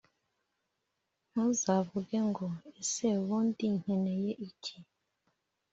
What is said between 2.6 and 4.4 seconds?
«Ese ubundi nkeneye